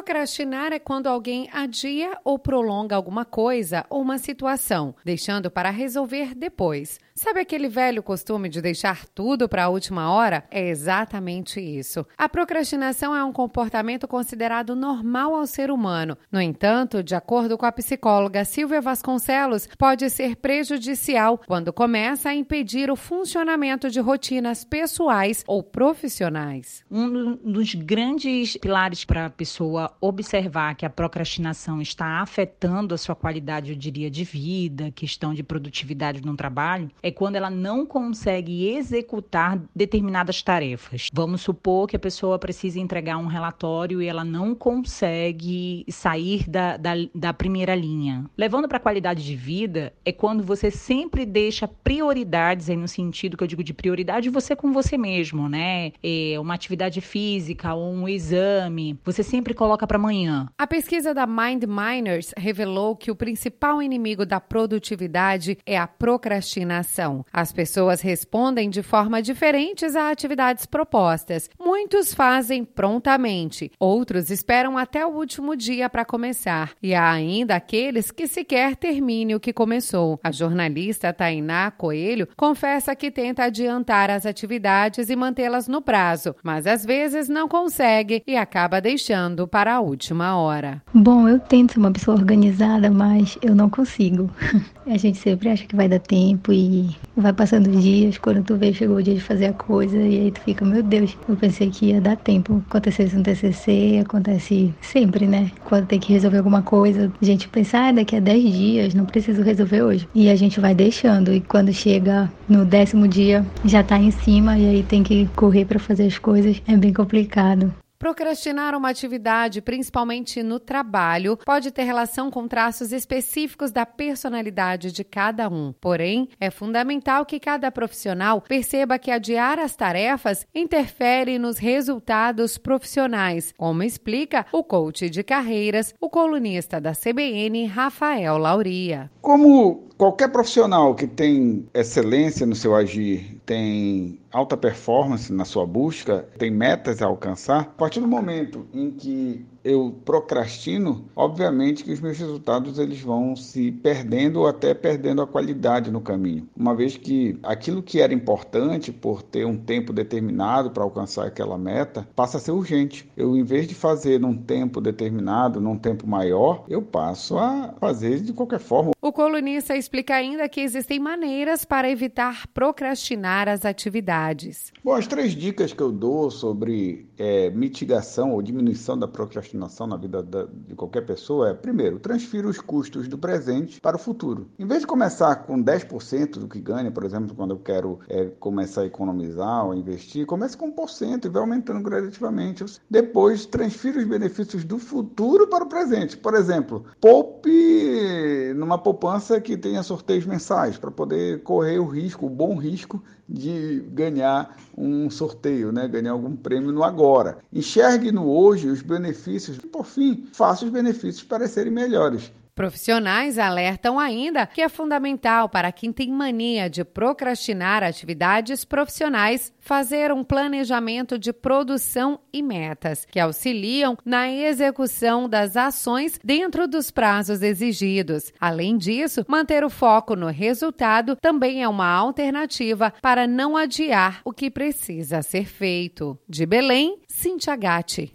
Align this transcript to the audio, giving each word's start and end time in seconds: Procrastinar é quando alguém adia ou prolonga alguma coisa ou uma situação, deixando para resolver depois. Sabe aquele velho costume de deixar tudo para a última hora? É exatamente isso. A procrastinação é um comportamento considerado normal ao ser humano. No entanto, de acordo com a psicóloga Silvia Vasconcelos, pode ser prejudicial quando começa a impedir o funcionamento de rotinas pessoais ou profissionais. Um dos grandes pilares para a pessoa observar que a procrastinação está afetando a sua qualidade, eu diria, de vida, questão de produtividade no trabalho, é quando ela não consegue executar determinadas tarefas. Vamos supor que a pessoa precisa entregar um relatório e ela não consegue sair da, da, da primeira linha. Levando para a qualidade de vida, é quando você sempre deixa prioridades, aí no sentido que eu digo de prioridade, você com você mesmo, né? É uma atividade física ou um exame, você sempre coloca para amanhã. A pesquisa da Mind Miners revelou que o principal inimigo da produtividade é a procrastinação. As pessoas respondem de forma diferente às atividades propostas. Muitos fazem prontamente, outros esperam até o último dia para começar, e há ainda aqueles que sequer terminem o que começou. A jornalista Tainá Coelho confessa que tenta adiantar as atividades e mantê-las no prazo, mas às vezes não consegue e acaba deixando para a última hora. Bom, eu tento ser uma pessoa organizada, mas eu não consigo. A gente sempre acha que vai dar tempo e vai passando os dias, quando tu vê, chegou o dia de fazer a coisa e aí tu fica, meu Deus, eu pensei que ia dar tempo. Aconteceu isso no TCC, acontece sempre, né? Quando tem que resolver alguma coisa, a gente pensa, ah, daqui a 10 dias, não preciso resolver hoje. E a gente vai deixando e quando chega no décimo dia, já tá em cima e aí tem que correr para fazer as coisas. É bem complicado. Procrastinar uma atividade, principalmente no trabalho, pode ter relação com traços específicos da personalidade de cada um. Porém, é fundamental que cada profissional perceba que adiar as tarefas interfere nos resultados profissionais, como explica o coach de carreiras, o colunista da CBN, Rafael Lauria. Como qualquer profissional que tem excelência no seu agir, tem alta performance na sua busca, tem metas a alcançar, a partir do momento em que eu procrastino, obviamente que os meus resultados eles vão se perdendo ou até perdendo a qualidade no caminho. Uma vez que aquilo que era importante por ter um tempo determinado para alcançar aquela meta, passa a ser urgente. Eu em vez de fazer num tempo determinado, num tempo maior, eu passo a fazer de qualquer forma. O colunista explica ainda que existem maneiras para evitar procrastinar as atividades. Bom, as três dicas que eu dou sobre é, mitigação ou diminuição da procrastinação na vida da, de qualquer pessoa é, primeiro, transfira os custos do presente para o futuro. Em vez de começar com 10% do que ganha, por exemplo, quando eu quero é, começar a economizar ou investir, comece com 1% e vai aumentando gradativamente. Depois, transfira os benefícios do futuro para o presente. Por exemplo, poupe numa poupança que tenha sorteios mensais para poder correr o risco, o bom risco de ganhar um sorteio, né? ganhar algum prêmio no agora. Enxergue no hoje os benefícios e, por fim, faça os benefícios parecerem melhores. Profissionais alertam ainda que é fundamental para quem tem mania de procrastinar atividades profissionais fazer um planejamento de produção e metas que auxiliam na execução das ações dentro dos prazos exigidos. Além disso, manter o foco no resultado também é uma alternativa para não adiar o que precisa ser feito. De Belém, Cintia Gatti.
Procrastinar 0.00 0.72
é 0.72 0.78
quando 0.78 1.08
alguém 1.08 1.50
adia 1.52 2.18
ou 2.24 2.38
prolonga 2.38 2.96
alguma 2.96 3.22
coisa 3.22 3.84
ou 3.90 4.00
uma 4.00 4.16
situação, 4.16 4.94
deixando 5.04 5.50
para 5.50 5.68
resolver 5.68 6.34
depois. 6.34 6.98
Sabe 7.14 7.40
aquele 7.40 7.68
velho 7.68 8.02
costume 8.02 8.48
de 8.48 8.62
deixar 8.62 9.04
tudo 9.04 9.46
para 9.46 9.64
a 9.64 9.68
última 9.68 10.10
hora? 10.10 10.42
É 10.50 10.70
exatamente 10.70 11.60
isso. 11.60 12.06
A 12.16 12.30
procrastinação 12.30 13.14
é 13.14 13.22
um 13.22 13.30
comportamento 13.30 14.08
considerado 14.08 14.74
normal 14.74 15.34
ao 15.34 15.46
ser 15.46 15.70
humano. 15.70 16.16
No 16.32 16.40
entanto, 16.40 17.02
de 17.02 17.14
acordo 17.14 17.58
com 17.58 17.66
a 17.66 17.72
psicóloga 17.72 18.42
Silvia 18.46 18.80
Vasconcelos, 18.80 19.68
pode 19.78 20.08
ser 20.08 20.36
prejudicial 20.36 21.38
quando 21.46 21.74
começa 21.74 22.30
a 22.30 22.34
impedir 22.34 22.90
o 22.90 22.96
funcionamento 22.96 23.90
de 23.90 24.00
rotinas 24.00 24.64
pessoais 24.64 25.44
ou 25.46 25.62
profissionais. 25.62 26.82
Um 26.90 27.36
dos 27.36 27.74
grandes 27.74 28.56
pilares 28.56 29.04
para 29.04 29.26
a 29.26 29.30
pessoa 29.30 29.89
observar 30.00 30.74
que 30.74 30.86
a 30.86 30.90
procrastinação 30.90 31.80
está 31.80 32.20
afetando 32.20 32.94
a 32.94 32.98
sua 32.98 33.14
qualidade, 33.14 33.70
eu 33.70 33.76
diria, 33.76 34.10
de 34.10 34.24
vida, 34.24 34.90
questão 34.90 35.32
de 35.34 35.42
produtividade 35.42 36.22
no 36.22 36.36
trabalho, 36.36 36.90
é 37.02 37.10
quando 37.10 37.36
ela 37.36 37.50
não 37.50 37.84
consegue 37.86 38.68
executar 38.68 39.60
determinadas 39.74 40.42
tarefas. 40.42 41.08
Vamos 41.12 41.40
supor 41.40 41.88
que 41.88 41.96
a 41.96 41.98
pessoa 41.98 42.38
precisa 42.38 42.78
entregar 42.78 43.16
um 43.18 43.26
relatório 43.26 44.02
e 44.02 44.06
ela 44.06 44.24
não 44.24 44.54
consegue 44.54 45.84
sair 45.88 46.48
da, 46.48 46.76
da, 46.76 46.92
da 47.14 47.32
primeira 47.32 47.74
linha. 47.74 48.24
Levando 48.36 48.68
para 48.68 48.76
a 48.76 48.80
qualidade 48.80 49.24
de 49.24 49.36
vida, 49.36 49.92
é 50.04 50.12
quando 50.12 50.42
você 50.42 50.70
sempre 50.70 51.24
deixa 51.24 51.68
prioridades, 51.68 52.68
aí 52.68 52.76
no 52.76 52.88
sentido 52.88 53.36
que 53.36 53.44
eu 53.44 53.48
digo 53.48 53.64
de 53.64 53.74
prioridade, 53.74 54.30
você 54.30 54.54
com 54.54 54.72
você 54.72 54.96
mesmo, 54.96 55.48
né? 55.48 55.92
É 56.02 56.38
uma 56.38 56.54
atividade 56.54 57.00
física 57.00 57.74
ou 57.74 57.92
um 57.92 58.08
exame, 58.08 58.98
você 59.04 59.22
sempre 59.22 59.54
coloca 59.54 59.79
para 59.86 59.96
amanhã. 59.96 60.48
A 60.58 60.66
pesquisa 60.66 61.14
da 61.14 61.26
Mind 61.26 61.64
Miners 61.64 62.32
revelou 62.36 62.96
que 62.96 63.10
o 63.10 63.16
principal 63.16 63.82
inimigo 63.82 64.24
da 64.24 64.40
produtividade 64.40 65.58
é 65.66 65.78
a 65.78 65.86
procrastinação. 65.86 67.24
As 67.32 67.52
pessoas 67.52 68.00
respondem 68.00 68.70
de 68.70 68.82
forma 68.82 69.22
diferente 69.22 69.84
às 69.84 69.96
atividades 69.96 70.66
propostas. 70.66 71.48
Muitos 71.58 72.14
fazem 72.14 72.64
prontamente, 72.64 73.70
outros 73.78 74.30
esperam 74.30 74.76
até 74.76 75.04
o 75.04 75.10
último 75.10 75.56
dia 75.56 75.88
para 75.88 76.04
começar, 76.04 76.72
e 76.82 76.94
há 76.94 77.10
ainda 77.10 77.56
aqueles 77.56 78.10
que 78.10 78.26
sequer 78.26 78.76
terminem 78.76 79.36
o 79.36 79.40
que 79.40 79.52
começou. 79.52 80.18
A 80.22 80.30
jornalista 80.30 81.12
Tainá 81.12 81.70
Coelho 81.70 82.28
confessa 82.36 82.96
que 82.96 83.10
tenta 83.10 83.44
adiantar 83.44 84.10
as 84.10 84.26
atividades 84.26 85.10
e 85.10 85.16
mantê-las 85.16 85.68
no 85.68 85.82
prazo, 85.82 86.34
mas 86.42 86.66
às 86.66 86.84
vezes 86.84 87.28
não 87.28 87.48
consegue 87.48 88.22
e 88.26 88.36
acaba 88.36 88.80
deixando 88.80 89.46
para 89.46 89.69
a 89.70 89.80
última 89.80 90.36
hora. 90.36 90.82
Bom, 90.92 91.28
eu 91.28 91.38
tento 91.38 91.72
ser 91.72 91.78
uma 91.78 91.90
pessoa 91.90 92.16
organizada, 92.16 92.90
mas 92.90 93.38
eu 93.42 93.54
não 93.54 93.70
consigo. 93.70 94.30
A 94.86 94.96
gente 94.96 95.18
sempre 95.18 95.48
acha 95.48 95.66
que 95.66 95.76
vai 95.76 95.88
dar 95.88 96.00
tempo 96.00 96.52
e 96.52 96.90
vai 97.16 97.32
passando 97.32 97.68
os 97.70 97.80
dias, 97.80 98.18
quando 98.18 98.42
tu 98.42 98.56
vê, 98.56 98.72
chegou 98.72 98.96
o 98.96 99.02
dia 99.02 99.14
de 99.14 99.20
fazer 99.20 99.46
a 99.46 99.52
coisa 99.52 99.96
e 99.96 100.22
aí 100.22 100.30
tu 100.32 100.40
fica, 100.40 100.64
meu 100.64 100.82
Deus, 100.82 101.16
eu 101.28 101.36
pensei 101.36 101.70
que 101.70 101.86
ia 101.86 102.00
dar 102.00 102.16
tempo. 102.16 102.60
Aconteceu 102.68 103.06
isso 103.06 103.16
no 103.16 103.22
TCC, 103.22 104.00
acontece 104.04 104.74
sempre, 104.80 105.26
né? 105.26 105.52
Quando 105.64 105.86
tem 105.86 106.00
que 106.00 106.12
resolver 106.12 106.38
alguma 106.38 106.62
coisa, 106.62 107.12
a 107.20 107.24
gente 107.24 107.48
pensa, 107.48 107.78
ah, 107.78 107.92
daqui 107.92 108.16
a 108.16 108.20
10 108.20 108.52
dias, 108.52 108.94
não 108.94 109.04
preciso 109.04 109.42
resolver 109.42 109.82
hoje. 109.82 110.08
E 110.12 110.28
a 110.28 110.34
gente 110.34 110.58
vai 110.58 110.74
deixando 110.74 111.32
e 111.32 111.40
quando 111.40 111.72
chega 111.72 112.28
no 112.48 112.64
décimo 112.64 113.06
dia, 113.06 113.46
já 113.64 113.84
tá 113.84 113.96
em 113.96 114.10
cima 114.10 114.58
e 114.58 114.68
aí 114.68 114.82
tem 114.82 115.04
que 115.04 115.28
correr 115.36 115.66
para 115.66 115.78
fazer 115.78 116.06
as 116.06 116.18
coisas. 116.18 116.60
É 116.66 116.76
bem 116.76 116.92
complicado. 116.92 117.72
Procrastinar 118.00 118.74
uma 118.74 118.88
atividade, 118.88 119.60
principalmente 119.60 120.42
no 120.42 120.58
trabalho, 120.58 121.36
pode 121.44 121.70
ter 121.70 121.82
relação 121.82 122.30
com 122.30 122.48
traços 122.48 122.92
específicos 122.92 123.70
da 123.70 123.84
personalidade 123.84 124.90
de 124.90 125.04
cada 125.04 125.50
um. 125.50 125.74
Porém, 125.78 126.26
é 126.40 126.50
fundamental 126.50 127.26
que 127.26 127.38
cada 127.38 127.70
profissional 127.70 128.40
perceba 128.40 128.98
que 128.98 129.10
adiar 129.10 129.58
as 129.58 129.76
tarefas 129.76 130.46
interfere 130.54 131.38
nos 131.38 131.58
resultados 131.58 132.56
profissionais, 132.56 133.52
como 133.58 133.82
explica 133.82 134.46
o 134.50 134.64
coach 134.64 135.10
de 135.10 135.22
carreiras, 135.22 135.94
o 136.00 136.08
colunista 136.08 136.80
da 136.80 136.92
CBN, 136.94 137.66
Rafael 137.66 138.38
Lauria. 138.38 139.10
Como 139.20 139.90
qualquer 139.98 140.32
profissional 140.32 140.94
que 140.94 141.06
tem 141.06 141.68
excelência 141.74 142.46
no 142.46 142.54
seu 142.54 142.74
agir, 142.74 143.38
tem 143.44 144.18
alta 144.32 144.56
performance 144.56 145.32
na 145.32 145.44
sua 145.44 145.66
busca, 145.66 146.28
tem 146.38 146.50
metas 146.50 147.02
a 147.02 147.06
alcançar, 147.06 147.60
a 147.60 147.64
partir 147.64 148.00
do 148.00 148.08
momento 148.08 148.66
em 148.72 148.90
que 148.90 149.44
eu 149.64 149.94
procrastino, 150.04 151.04
obviamente 151.14 151.84
que 151.84 151.92
os 151.92 152.00
meus 152.00 152.18
resultados 152.18 152.78
eles 152.78 153.00
vão 153.00 153.36
se 153.36 153.70
perdendo 153.70 154.40
ou 154.40 154.46
até 154.46 154.74
perdendo 154.74 155.22
a 155.22 155.26
qualidade 155.26 155.90
no 155.90 156.00
caminho. 156.00 156.48
Uma 156.56 156.74
vez 156.74 156.96
que 156.96 157.38
aquilo 157.42 157.82
que 157.82 158.00
era 158.00 158.14
importante 158.14 158.92
por 158.92 159.22
ter 159.22 159.44
um 159.44 159.56
tempo 159.56 159.92
determinado 159.92 160.70
para 160.70 160.82
alcançar 160.82 161.26
aquela 161.26 161.58
meta, 161.58 162.08
passa 162.14 162.38
a 162.38 162.40
ser 162.40 162.52
urgente. 162.52 163.10
Eu 163.16 163.36
em 163.36 163.44
vez 163.44 163.66
de 163.66 163.74
fazer 163.74 164.18
num 164.18 164.36
tempo 164.36 164.80
determinado, 164.80 165.60
num 165.60 165.78
tempo 165.78 166.06
maior, 166.06 166.64
eu 166.68 166.82
passo 166.82 167.38
a 167.38 167.74
fazer 167.78 168.20
de 168.20 168.32
qualquer 168.32 168.60
forma. 168.60 168.92
O 169.00 169.12
colunista 169.12 169.76
explica 169.76 170.14
ainda 170.14 170.48
que 170.48 170.60
existem 170.60 170.98
maneiras 170.98 171.64
para 171.64 171.90
evitar 171.90 172.46
procrastinar 172.48 173.48
as 173.48 173.64
atividades. 173.64 174.72
Bom, 174.84 174.94
as 174.94 175.06
três 175.06 175.32
dicas 175.32 175.72
que 175.72 175.82
eu 175.82 175.90
dou 175.90 176.30
sobre 176.30 177.08
é, 177.20 177.50
mitigação 177.50 178.32
ou 178.32 178.40
diminuição 178.40 178.98
da 178.98 179.06
procrastinação 179.06 179.86
na 179.86 179.98
vida 179.98 180.22
da, 180.22 180.46
de 180.66 180.74
qualquer 180.74 181.02
pessoa 181.02 181.50
é, 181.50 181.54
primeiro, 181.54 181.98
transfira 181.98 182.48
os 182.48 182.58
custos 182.58 183.06
do 183.06 183.18
presente 183.18 183.78
para 183.78 183.96
o 183.96 183.98
futuro. 183.98 184.48
Em 184.58 184.66
vez 184.66 184.80
de 184.80 184.86
começar 184.86 185.36
com 185.44 185.62
10% 185.62 186.38
do 186.38 186.48
que 186.48 186.58
ganha, 186.58 186.90
por 186.90 187.04
exemplo, 187.04 187.34
quando 187.34 187.50
eu 187.50 187.58
quero 187.58 188.00
é, 188.08 188.24
começar 188.40 188.80
a 188.80 188.86
economizar 188.86 189.66
ou 189.66 189.74
investir, 189.74 190.24
comece 190.24 190.56
com 190.56 190.72
1% 190.72 191.26
e 191.26 191.28
vai 191.28 191.42
aumentando 191.42 191.82
gradativamente. 191.82 192.64
Depois, 192.88 193.44
transfira 193.44 193.98
os 193.98 194.06
benefícios 194.06 194.64
do 194.64 194.78
futuro 194.78 195.46
para 195.46 195.64
o 195.64 195.68
presente. 195.68 196.16
Por 196.16 196.32
exemplo, 196.32 196.86
poupe 196.98 198.54
numa 198.56 198.78
poupança 198.78 199.38
que 199.42 199.58
tenha 199.58 199.82
sorteios 199.82 200.24
mensais 200.24 200.78
para 200.78 200.90
poder 200.90 201.42
correr 201.42 201.78
o 201.78 201.84
risco, 201.84 202.24
o 202.24 202.30
bom 202.30 202.56
risco 202.56 203.02
de 203.30 203.80
ganhar 203.92 204.56
um 204.76 205.08
sorteio, 205.08 205.70
né? 205.70 205.86
ganhar 205.86 206.10
algum 206.12 206.34
prêmio 206.34 206.72
no 206.72 206.82
agora. 207.10 207.38
Enxergue 207.52 208.12
no 208.12 208.30
hoje 208.30 208.68
os 208.68 208.82
benefícios 208.82 209.58
e, 209.58 209.66
por 209.66 209.84
fim, 209.84 210.28
faça 210.32 210.64
os 210.64 210.70
benefícios 210.70 211.24
parecerem 211.24 211.72
melhores. 211.72 212.32
Profissionais 212.60 213.38
alertam 213.38 213.98
ainda 213.98 214.46
que 214.46 214.60
é 214.60 214.68
fundamental 214.68 215.48
para 215.48 215.72
quem 215.72 215.90
tem 215.90 216.12
mania 216.12 216.68
de 216.68 216.84
procrastinar 216.84 217.82
atividades 217.82 218.66
profissionais 218.66 219.50
fazer 219.58 220.12
um 220.12 220.22
planejamento 220.22 221.18
de 221.18 221.32
produção 221.32 222.20
e 222.30 222.42
metas 222.42 223.06
que 223.06 223.18
auxiliam 223.18 223.96
na 224.04 224.30
execução 224.30 225.26
das 225.26 225.56
ações 225.56 226.20
dentro 226.22 226.68
dos 226.68 226.90
prazos 226.90 227.40
exigidos. 227.40 228.30
Além 228.38 228.76
disso, 228.76 229.24
manter 229.26 229.64
o 229.64 229.70
foco 229.70 230.14
no 230.14 230.26
resultado 230.26 231.16
também 231.16 231.62
é 231.62 231.68
uma 231.68 231.90
alternativa 231.90 232.92
para 233.00 233.26
não 233.26 233.56
adiar 233.56 234.20
o 234.22 234.34
que 234.34 234.50
precisa 234.50 235.22
ser 235.22 235.46
feito. 235.46 236.18
De 236.28 236.44
Belém, 236.44 236.98
Cintia 237.08 237.56
Gatti. 237.56 238.14